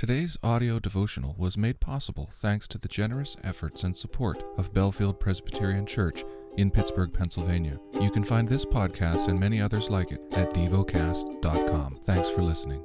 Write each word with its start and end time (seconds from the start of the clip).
Today's 0.00 0.38
audio 0.42 0.78
devotional 0.78 1.34
was 1.36 1.58
made 1.58 1.78
possible 1.78 2.30
thanks 2.32 2.66
to 2.68 2.78
the 2.78 2.88
generous 2.88 3.36
efforts 3.44 3.84
and 3.84 3.94
support 3.94 4.42
of 4.56 4.72
Bellefield 4.72 5.20
Presbyterian 5.20 5.84
Church 5.84 6.24
in 6.56 6.70
Pittsburgh, 6.70 7.12
Pennsylvania. 7.12 7.78
You 8.00 8.10
can 8.10 8.24
find 8.24 8.48
this 8.48 8.64
podcast 8.64 9.28
and 9.28 9.38
many 9.38 9.60
others 9.60 9.90
like 9.90 10.10
it 10.10 10.22
at 10.32 10.54
devocast.com. 10.54 11.98
Thanks 12.04 12.30
for 12.30 12.40
listening. 12.40 12.82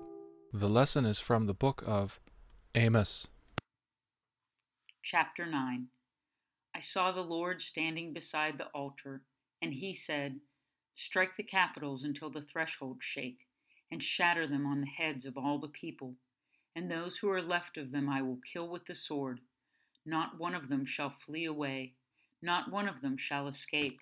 The 0.51 0.67
lesson 0.67 1.05
is 1.05 1.17
from 1.17 1.45
the 1.45 1.53
book 1.53 1.85
of 1.87 2.19
Amos. 2.75 3.29
Chapter 5.01 5.45
9 5.45 5.87
I 6.75 6.79
saw 6.81 7.13
the 7.13 7.21
Lord 7.21 7.61
standing 7.61 8.11
beside 8.11 8.57
the 8.57 8.67
altar, 8.75 9.21
and 9.61 9.73
he 9.73 9.93
said, 9.93 10.41
Strike 10.95 11.37
the 11.37 11.43
capitals 11.43 12.03
until 12.03 12.29
the 12.29 12.41
thresholds 12.51 13.05
shake, 13.05 13.47
and 13.89 14.03
shatter 14.03 14.45
them 14.45 14.65
on 14.65 14.81
the 14.81 14.87
heads 14.87 15.25
of 15.25 15.37
all 15.37 15.59
the 15.59 15.69
people 15.69 16.15
and 16.75 16.91
those 16.91 17.17
who 17.17 17.29
are 17.29 17.41
left 17.41 17.77
of 17.77 17.91
them 17.91 18.09
I 18.09 18.21
will 18.21 18.39
kill 18.51 18.67
with 18.67 18.85
the 18.85 18.95
sword. 18.95 19.39
Not 20.05 20.39
one 20.39 20.53
of 20.53 20.69
them 20.69 20.85
shall 20.85 21.09
flee 21.09 21.45
away, 21.45 21.93
not 22.41 22.71
one 22.71 22.87
of 22.87 23.01
them 23.01 23.17
shall 23.17 23.47
escape. 23.47 24.01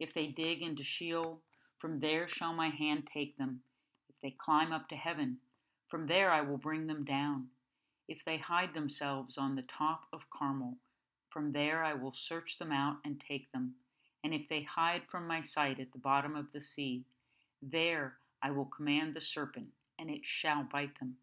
If 0.00 0.14
they 0.14 0.28
dig 0.28 0.62
into 0.62 0.82
Sheol, 0.82 1.42
from 1.78 2.00
there 2.00 2.26
shall 2.26 2.52
my 2.52 2.70
hand 2.70 3.08
take 3.12 3.36
them. 3.36 3.60
If 4.08 4.16
they 4.22 4.34
climb 4.38 4.72
up 4.72 4.88
to 4.88 4.96
heaven, 4.96 5.38
from 5.88 6.06
there 6.06 6.30
I 6.30 6.40
will 6.40 6.58
bring 6.58 6.86
them 6.86 7.04
down. 7.04 7.48
If 8.08 8.24
they 8.24 8.38
hide 8.38 8.74
themselves 8.74 9.38
on 9.38 9.54
the 9.54 9.62
top 9.62 10.06
of 10.12 10.30
Carmel, 10.30 10.76
from 11.30 11.52
there 11.52 11.84
I 11.84 11.94
will 11.94 12.14
search 12.14 12.58
them 12.58 12.72
out 12.72 12.96
and 13.04 13.20
take 13.20 13.52
them. 13.52 13.74
And 14.24 14.34
if 14.34 14.48
they 14.48 14.62
hide 14.62 15.02
from 15.10 15.26
my 15.26 15.40
sight 15.40 15.78
at 15.78 15.92
the 15.92 15.98
bottom 15.98 16.34
of 16.34 16.46
the 16.52 16.60
sea, 16.60 17.04
there 17.62 18.14
I 18.42 18.50
will 18.50 18.64
command 18.64 19.14
the 19.14 19.20
serpent, 19.20 19.68
and 19.98 20.10
it 20.10 20.22
shall 20.24 20.64
bite 20.64 20.98
them. 20.98 21.16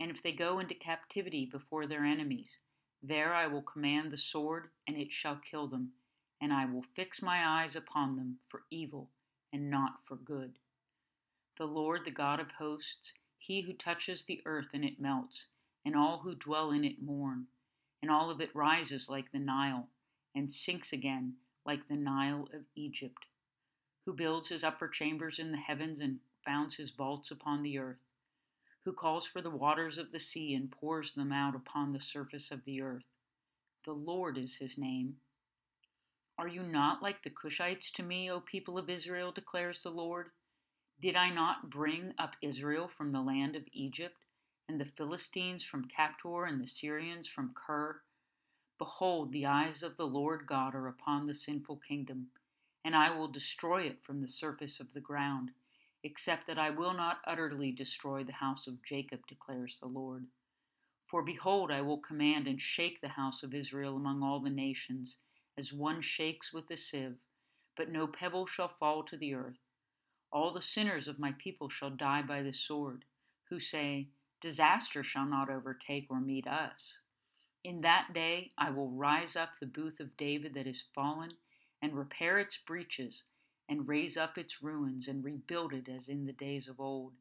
And 0.00 0.12
if 0.12 0.22
they 0.22 0.30
go 0.30 0.60
into 0.60 0.74
captivity 0.74 1.44
before 1.44 1.86
their 1.86 2.04
enemies, 2.04 2.58
there 3.02 3.34
I 3.34 3.48
will 3.48 3.62
command 3.62 4.12
the 4.12 4.16
sword, 4.16 4.70
and 4.86 4.96
it 4.96 5.12
shall 5.12 5.36
kill 5.36 5.66
them, 5.66 5.92
and 6.40 6.52
I 6.52 6.66
will 6.66 6.84
fix 6.94 7.20
my 7.20 7.62
eyes 7.62 7.74
upon 7.74 8.14
them 8.14 8.38
for 8.48 8.64
evil 8.70 9.10
and 9.52 9.68
not 9.68 10.06
for 10.06 10.16
good. 10.16 10.58
The 11.56 11.66
Lord, 11.66 12.04
the 12.04 12.12
God 12.12 12.38
of 12.38 12.52
hosts, 12.52 13.12
he 13.38 13.62
who 13.62 13.72
touches 13.72 14.22
the 14.22 14.40
earth 14.44 14.68
and 14.72 14.84
it 14.84 15.00
melts, 15.00 15.46
and 15.84 15.96
all 15.96 16.18
who 16.18 16.36
dwell 16.36 16.70
in 16.70 16.84
it 16.84 17.02
mourn, 17.02 17.48
and 18.00 18.08
all 18.08 18.30
of 18.30 18.40
it 18.40 18.54
rises 18.54 19.08
like 19.08 19.32
the 19.32 19.40
Nile, 19.40 19.88
and 20.32 20.52
sinks 20.52 20.92
again 20.92 21.38
like 21.64 21.88
the 21.88 21.96
Nile 21.96 22.48
of 22.52 22.66
Egypt, 22.76 23.26
who 24.04 24.12
builds 24.12 24.48
his 24.48 24.62
upper 24.62 24.88
chambers 24.88 25.40
in 25.40 25.50
the 25.50 25.58
heavens 25.58 26.00
and 26.00 26.20
founds 26.44 26.76
his 26.76 26.90
vaults 26.92 27.32
upon 27.32 27.64
the 27.64 27.78
earth 27.78 27.98
who 28.88 28.94
calls 28.94 29.26
for 29.26 29.42
the 29.42 29.50
waters 29.50 29.98
of 29.98 30.12
the 30.12 30.18
sea 30.18 30.54
and 30.54 30.70
pours 30.70 31.12
them 31.12 31.30
out 31.30 31.54
upon 31.54 31.92
the 31.92 32.00
surface 32.00 32.50
of 32.50 32.64
the 32.64 32.80
earth. 32.80 33.04
The 33.84 33.92
Lord 33.92 34.38
is 34.38 34.54
his 34.54 34.78
name. 34.78 35.16
Are 36.38 36.48
you 36.48 36.62
not 36.62 37.02
like 37.02 37.22
the 37.22 37.28
Cushites 37.28 37.90
to 37.92 38.02
me, 38.02 38.30
O 38.30 38.40
people 38.40 38.78
of 38.78 38.88
Israel, 38.88 39.30
declares 39.30 39.82
the 39.82 39.90
Lord? 39.90 40.30
Did 41.02 41.16
I 41.16 41.28
not 41.28 41.68
bring 41.68 42.14
up 42.18 42.32
Israel 42.40 42.88
from 42.88 43.12
the 43.12 43.20
land 43.20 43.56
of 43.56 43.64
Egypt, 43.72 44.24
and 44.70 44.80
the 44.80 44.90
Philistines 44.96 45.62
from 45.62 45.88
Caphtor, 45.88 46.46
and 46.46 46.58
the 46.58 46.66
Syrians 46.66 47.28
from 47.28 47.54
Kir? 47.54 48.00
Behold, 48.78 49.32
the 49.32 49.44
eyes 49.44 49.82
of 49.82 49.98
the 49.98 50.06
Lord 50.06 50.46
God 50.46 50.74
are 50.74 50.88
upon 50.88 51.26
the 51.26 51.34
sinful 51.34 51.82
kingdom, 51.86 52.28
and 52.86 52.96
I 52.96 53.14
will 53.14 53.28
destroy 53.28 53.82
it 53.82 54.02
from 54.02 54.22
the 54.22 54.28
surface 54.28 54.80
of 54.80 54.94
the 54.94 55.00
ground 55.02 55.50
except 56.04 56.46
that 56.46 56.58
I 56.58 56.70
will 56.70 56.92
not 56.92 57.20
utterly 57.26 57.72
destroy 57.72 58.24
the 58.24 58.32
house 58.32 58.66
of 58.66 58.82
Jacob, 58.84 59.26
declares 59.26 59.78
the 59.78 59.88
Lord. 59.88 60.26
For 61.06 61.22
behold, 61.22 61.70
I 61.70 61.80
will 61.80 61.98
command 61.98 62.46
and 62.46 62.60
shake 62.60 63.00
the 63.00 63.08
house 63.08 63.42
of 63.42 63.54
Israel 63.54 63.96
among 63.96 64.22
all 64.22 64.40
the 64.40 64.50
nations, 64.50 65.16
as 65.56 65.72
one 65.72 66.02
shakes 66.02 66.52
with 66.52 66.70
a 66.70 66.76
sieve, 66.76 67.18
but 67.76 67.90
no 67.90 68.06
pebble 68.06 68.46
shall 68.46 68.68
fall 68.68 69.02
to 69.04 69.16
the 69.16 69.34
earth. 69.34 69.58
All 70.30 70.52
the 70.52 70.62
sinners 70.62 71.08
of 71.08 71.18
my 71.18 71.32
people 71.32 71.68
shall 71.68 71.90
die 71.90 72.22
by 72.22 72.42
the 72.42 72.52
sword, 72.52 73.04
who 73.48 73.58
say, 73.58 74.08
Disaster 74.40 75.02
shall 75.02 75.26
not 75.26 75.50
overtake 75.50 76.06
or 76.10 76.20
meet 76.20 76.46
us. 76.46 76.98
In 77.64 77.80
that 77.80 78.12
day 78.12 78.52
I 78.56 78.70
will 78.70 78.90
rise 78.90 79.34
up 79.34 79.58
the 79.58 79.66
booth 79.66 79.98
of 79.98 80.16
David 80.16 80.54
that 80.54 80.66
is 80.66 80.84
fallen, 80.94 81.30
and 81.82 81.96
repair 81.96 82.38
its 82.38 82.56
breaches 82.56 83.24
and 83.68 83.88
raise 83.88 84.16
up 84.16 84.38
its 84.38 84.62
ruins 84.62 85.08
and 85.08 85.24
rebuild 85.24 85.72
it 85.74 85.88
as 85.88 86.08
in 86.08 86.24
the 86.24 86.32
days 86.32 86.68
of 86.68 86.80
old, 86.80 87.12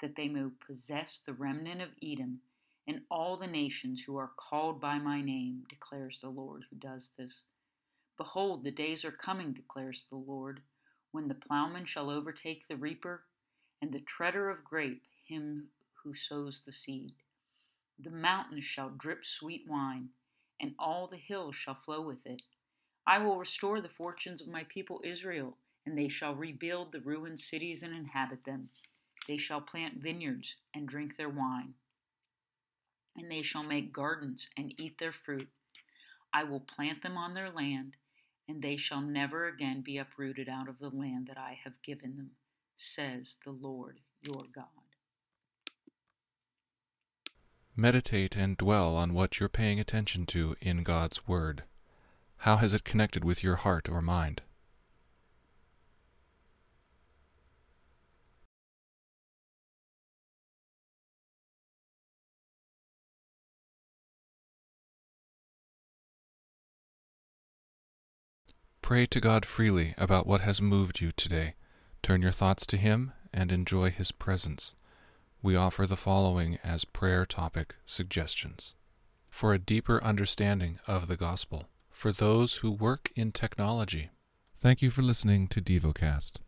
that 0.00 0.14
they 0.16 0.28
may 0.28 0.48
possess 0.66 1.18
the 1.18 1.32
remnant 1.32 1.82
of 1.82 1.90
Edom 2.02 2.40
and 2.86 3.02
all 3.10 3.36
the 3.36 3.46
nations 3.46 4.02
who 4.02 4.16
are 4.16 4.30
called 4.36 4.80
by 4.80 4.98
my 4.98 5.20
name, 5.20 5.64
declares 5.68 6.20
the 6.20 6.28
Lord 6.28 6.64
who 6.70 6.76
does 6.76 7.10
this. 7.18 7.42
Behold, 8.16 8.62
the 8.62 8.70
days 8.70 9.04
are 9.04 9.12
coming, 9.12 9.52
declares 9.52 10.06
the 10.08 10.16
Lord, 10.16 10.62
when 11.10 11.28
the 11.28 11.34
plowman 11.34 11.86
shall 11.86 12.10
overtake 12.10 12.68
the 12.68 12.76
reaper, 12.76 13.24
and 13.82 13.92
the 13.92 14.00
treader 14.00 14.48
of 14.48 14.64
grape 14.64 15.02
him 15.26 15.68
who 16.04 16.14
sows 16.14 16.62
the 16.64 16.72
seed. 16.72 17.14
The 17.98 18.10
mountains 18.10 18.64
shall 18.64 18.90
drip 18.90 19.24
sweet 19.24 19.66
wine, 19.68 20.10
and 20.60 20.74
all 20.78 21.08
the 21.08 21.16
hills 21.16 21.56
shall 21.56 21.74
flow 21.74 22.02
with 22.02 22.24
it. 22.26 22.42
I 23.06 23.18
will 23.18 23.38
restore 23.38 23.80
the 23.80 23.88
fortunes 23.88 24.40
of 24.40 24.48
my 24.48 24.64
people 24.64 25.00
Israel 25.04 25.56
and 25.86 25.96
they 25.96 26.08
shall 26.08 26.34
rebuild 26.34 26.92
the 26.92 27.00
ruined 27.00 27.38
cities 27.38 27.82
and 27.82 27.94
inhabit 27.94 28.44
them. 28.44 28.68
They 29.28 29.38
shall 29.38 29.60
plant 29.60 30.02
vineyards 30.02 30.56
and 30.74 30.88
drink 30.88 31.16
their 31.16 31.28
wine, 31.28 31.74
and 33.16 33.30
they 33.30 33.42
shall 33.42 33.62
make 33.62 33.92
gardens 33.92 34.48
and 34.56 34.74
eat 34.78 34.98
their 34.98 35.12
fruit. 35.12 35.48
I 36.32 36.44
will 36.44 36.60
plant 36.60 37.02
them 37.02 37.16
on 37.16 37.34
their 37.34 37.50
land, 37.50 37.94
and 38.48 38.62
they 38.62 38.76
shall 38.76 39.00
never 39.00 39.46
again 39.48 39.80
be 39.80 39.96
uprooted 39.96 40.48
out 40.48 40.68
of 40.68 40.78
the 40.78 40.90
land 40.90 41.28
that 41.28 41.38
I 41.38 41.58
have 41.64 41.82
given 41.82 42.16
them, 42.16 42.32
says 42.76 43.36
the 43.44 43.52
Lord 43.52 44.00
your 44.22 44.44
God. 44.54 44.64
Meditate 47.74 48.36
and 48.36 48.56
dwell 48.56 48.96
on 48.96 49.12
what 49.12 49.38
you're 49.38 49.48
paying 49.48 49.78
attention 49.78 50.26
to 50.26 50.56
in 50.60 50.82
God's 50.82 51.28
Word. 51.28 51.64
How 52.38 52.56
has 52.56 52.74
it 52.74 52.84
connected 52.84 53.24
with 53.24 53.42
your 53.42 53.56
heart 53.56 53.88
or 53.88 54.00
mind? 54.00 54.42
Pray 68.86 69.04
to 69.06 69.18
God 69.18 69.44
freely 69.44 69.94
about 69.98 70.28
what 70.28 70.42
has 70.42 70.62
moved 70.62 71.00
you 71.00 71.10
today. 71.10 71.54
Turn 72.02 72.22
your 72.22 72.30
thoughts 72.30 72.64
to 72.66 72.76
Him 72.76 73.10
and 73.34 73.50
enjoy 73.50 73.90
His 73.90 74.12
presence. 74.12 74.76
We 75.42 75.56
offer 75.56 75.86
the 75.86 75.96
following 75.96 76.60
as 76.62 76.84
prayer 76.84 77.26
topic 77.26 77.74
suggestions. 77.84 78.76
For 79.28 79.52
a 79.52 79.58
deeper 79.58 80.00
understanding 80.04 80.78
of 80.86 81.08
the 81.08 81.16
gospel, 81.16 81.64
for 81.90 82.12
those 82.12 82.58
who 82.58 82.70
work 82.70 83.10
in 83.16 83.32
technology. 83.32 84.10
Thank 84.56 84.82
you 84.82 84.90
for 84.90 85.02
listening 85.02 85.48
to 85.48 85.60
DevoCast. 85.60 86.36